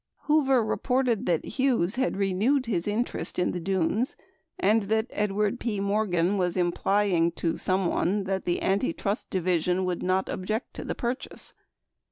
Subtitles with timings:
[0.21, 4.15] Hoover reported that Hughes had renewed his interest in the Dunes
[4.57, 5.79] and that Edward P.
[5.79, 10.95] Morgan was implying to someone that the Anti trust Division would not object to the
[10.95, 11.53] purchase.